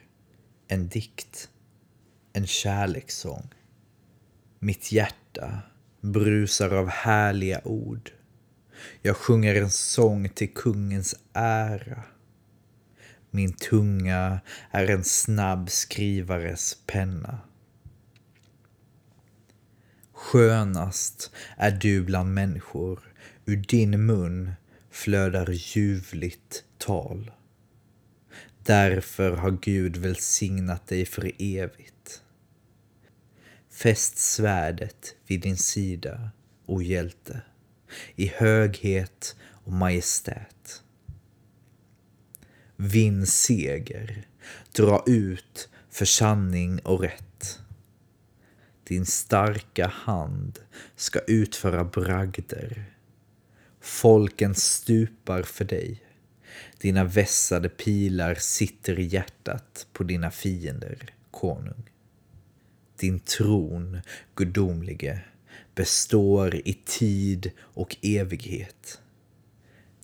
en 0.67 0.87
dikt, 0.87 1.49
en 2.33 2.47
kärlekssång. 2.47 3.53
Mitt 4.59 4.91
hjärta 4.91 5.61
brusar 6.11 6.73
av 6.73 6.87
härliga 6.87 7.61
ord. 7.63 8.11
Jag 9.01 9.17
sjunger 9.17 9.55
en 9.55 9.71
sång 9.71 10.29
till 10.29 10.53
kungens 10.53 11.15
ära. 11.33 12.03
Min 13.31 13.53
tunga 13.53 14.39
är 14.71 14.89
en 14.89 15.03
snabb 15.03 15.69
skrivares 15.69 16.77
penna. 16.85 17.39
Skönast 20.13 21.31
är 21.57 21.71
du 21.71 22.03
bland 22.03 22.33
människor, 22.33 22.99
ur 23.45 23.55
din 23.55 24.05
mun 24.05 24.51
flödar 24.91 25.49
ljuvligt 25.51 26.63
tal. 26.77 27.31
Därför 28.63 29.31
har 29.31 29.51
Gud 29.51 29.97
välsignat 29.97 30.87
dig 30.87 31.05
för 31.05 31.31
evigt. 31.39 31.96
Fäst 33.77 34.17
svärdet 34.17 35.15
vid 35.27 35.41
din 35.41 35.57
sida, 35.57 36.31
o 36.65 36.81
hjälte, 36.81 37.41
i 38.15 38.27
höghet 38.27 39.35
och 39.63 39.71
majestät. 39.71 40.83
Vinn 42.75 43.25
seger, 43.25 44.27
dra 44.71 45.03
ut 45.07 45.69
för 45.89 46.05
sanning 46.05 46.79
och 46.79 47.01
rätt. 47.01 47.59
Din 48.83 49.05
starka 49.05 49.87
hand 49.87 50.59
ska 50.95 51.19
utföra 51.19 51.83
bragder. 51.83 52.85
Folken 53.81 54.55
stupar 54.55 55.43
för 55.43 55.65
dig. 55.65 56.03
Dina 56.77 57.03
vässade 57.03 57.69
pilar 57.69 58.35
sitter 58.35 58.99
i 58.99 59.03
hjärtat 59.03 59.87
på 59.93 60.03
dina 60.03 60.31
fiender, 60.31 61.13
konung. 61.31 61.83
Din 62.99 63.19
tron, 63.19 64.01
gudomlige, 64.35 65.21
består 65.75 66.55
i 66.55 66.79
tid 66.85 67.51
och 67.59 67.97
evighet. 68.01 69.01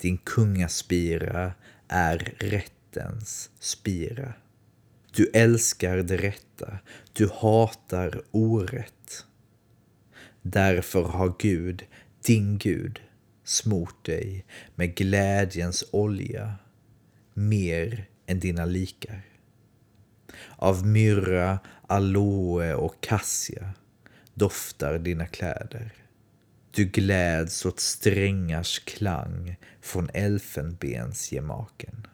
Din 0.01 0.17
kungaspira 0.17 1.53
är 1.87 2.33
rättens 2.39 3.49
spira. 3.59 4.33
Du 5.15 5.29
älskar 5.33 5.97
det 5.97 6.17
rätta, 6.17 6.77
du 7.13 7.29
hatar 7.33 8.21
orätt. 8.31 9.25
Därför 10.41 11.03
har 11.03 11.35
Gud, 11.39 11.85
din 12.25 12.57
Gud, 12.57 12.99
smort 13.43 14.05
dig 14.05 14.45
med 14.75 14.95
glädjens 14.95 15.83
olja 15.91 16.55
mer 17.33 18.05
än 18.25 18.39
dina 18.39 18.65
likar. 18.65 19.32
Av 20.55 20.85
myrra, 20.85 21.59
aloe 21.87 22.75
och 22.75 23.01
kassia 23.01 23.73
doftar 24.33 24.99
dina 24.99 25.25
kläder. 25.25 25.93
Du 26.71 26.85
gläds 26.85 27.65
åt 27.65 27.79
strängars 27.79 28.79
klang 28.79 29.55
från 29.81 30.09
elfenbensgemaken. 30.13 32.07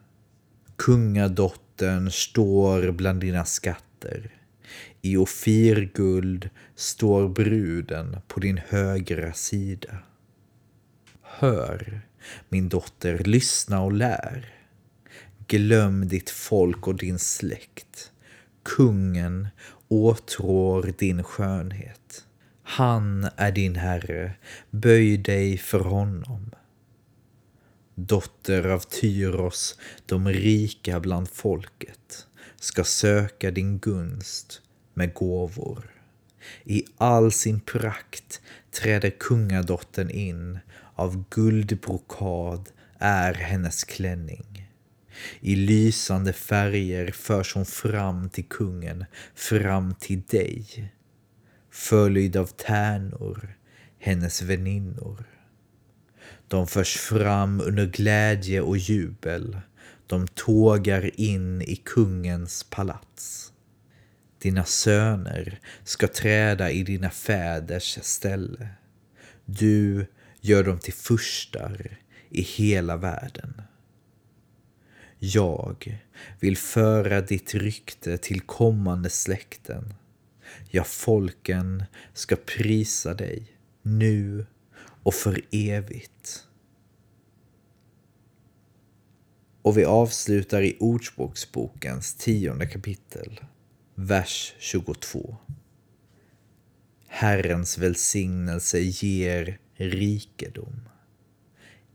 Kungadottern 0.76 2.12
står 2.12 2.92
bland 2.92 3.22
dina 3.22 3.46
skatter. 3.46 4.36
I 5.02 5.18
ofirguld 5.18 6.50
står 6.76 7.30
bruden 7.30 8.18
på 8.28 8.40
din 8.40 8.58
högra 8.68 9.34
sida. 9.34 9.98
Hör, 11.22 12.02
min 12.50 12.70
dotter, 12.70 13.18
lyssna 13.18 13.82
och 13.82 13.94
lär. 13.94 14.59
Glöm 15.52 16.08
ditt 16.08 16.30
folk 16.30 16.88
och 16.88 16.96
din 16.96 17.20
släkt. 17.20 18.12
Kungen 18.64 19.48
åtrår 19.88 20.94
din 20.98 21.24
skönhet. 21.24 22.26
Han 22.64 23.30
är 23.36 23.52
din 23.52 23.76
herre, 23.76 24.34
böj 24.70 25.18
dig 25.18 25.58
för 25.58 25.80
honom. 25.80 26.52
Dotter 27.96 28.68
av 28.68 28.80
Tyros, 28.80 29.80
de 30.06 30.30
rika 30.30 31.00
bland 31.00 31.30
folket, 31.30 32.28
ska 32.60 32.84
söka 32.84 33.52
din 33.52 33.80
gunst 33.80 34.62
med 34.94 35.14
gåvor. 35.14 35.92
I 36.64 36.86
all 36.98 37.32
sin 37.32 37.60
prakt 37.60 38.42
träder 38.72 39.10
kungadottern 39.10 40.10
in, 40.10 40.60
av 40.96 41.24
guldbrokad 41.30 42.70
är 42.98 43.34
hennes 43.34 43.84
klänning. 43.84 44.59
I 45.40 45.56
lysande 45.56 46.34
färger 46.34 47.12
förs 47.12 47.56
hon 47.56 47.66
fram 47.66 48.30
till 48.30 48.46
kungen, 48.46 49.06
fram 49.36 49.96
till 49.96 50.22
dig. 50.22 50.94
Följd 51.72 52.38
av 52.38 52.46
tärnor, 52.46 53.58
hennes 54.00 54.42
väninnor. 54.42 55.24
De 56.48 56.68
förs 56.68 56.98
fram 56.98 57.62
under 57.62 57.86
glädje 57.86 58.62
och 58.62 58.78
jubel. 58.78 59.58
De 60.08 60.28
tågar 60.28 61.20
in 61.20 61.62
i 61.62 61.76
kungens 61.76 62.64
palats. 62.64 63.54
Dina 64.42 64.66
söner 64.66 65.60
ska 65.84 66.08
träda 66.08 66.72
i 66.72 66.84
dina 66.84 67.10
fäders 67.10 68.00
ställe. 68.02 68.70
Du 69.46 70.08
gör 70.42 70.64
dem 70.64 70.80
till 70.80 70.94
furstar 70.94 71.98
i 72.30 72.42
hela 72.42 72.98
världen. 72.98 73.62
Jag 75.20 76.00
vill 76.40 76.58
föra 76.58 77.22
ditt 77.22 77.56
rykte 77.56 78.18
till 78.18 78.42
kommande 78.42 79.10
släkten. 79.10 79.94
Ja, 80.70 80.84
folken 80.84 81.84
ska 82.14 82.36
prisa 82.36 83.14
dig 83.14 83.48
nu 83.82 84.46
och 85.04 85.14
för 85.14 85.42
evigt. 85.52 86.46
Och 89.62 89.78
vi 89.78 89.86
avslutar 89.86 90.62
i 90.62 90.78
Ordspråksbokens 90.80 92.14
tionde 92.14 92.68
kapitel, 92.68 93.40
vers 93.96 94.54
22. 94.60 95.38
Herrens 97.08 97.78
välsignelse 97.78 98.80
ger 98.80 99.60
rikedom. 99.76 100.90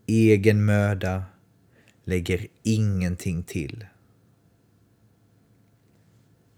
Egen 0.06 0.64
möda 0.64 1.24
lägger 2.04 2.46
ingenting 2.62 3.42
till. 3.42 3.86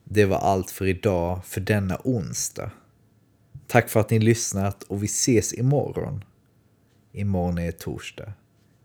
Det 0.04 0.24
var 0.24 0.38
allt 0.38 0.70
för 0.70 0.87
idag 0.87 1.44
för 1.44 1.61
denna 1.61 2.00
onsdag. 2.04 2.70
Tack 3.66 3.88
för 3.88 4.00
att 4.00 4.11
ni 4.11 4.18
lyssnat 4.18 4.82
och 4.82 5.02
vi 5.02 5.06
ses 5.06 5.54
imorgon. 5.54 6.24
Imorgon 7.12 7.59
är 7.59 7.72
torsdag. 7.72 8.32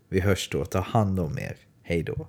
Vi 0.09 0.19
hörs 0.19 0.49
då. 0.49 0.65
Ta 0.65 0.79
hand 0.79 1.19
om 1.19 1.37
er. 1.37 1.57
Hej 1.83 2.03
då. 2.03 2.27